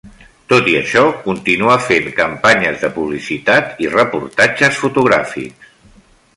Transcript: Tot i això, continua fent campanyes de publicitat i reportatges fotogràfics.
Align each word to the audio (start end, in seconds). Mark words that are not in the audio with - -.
Tot 0.53 0.69
i 0.69 0.71
això, 0.77 1.03
continua 1.25 1.75
fent 1.89 2.09
campanyes 2.21 2.81
de 2.87 2.91
publicitat 2.97 3.87
i 3.87 3.93
reportatges 3.95 4.83
fotogràfics. 4.85 5.73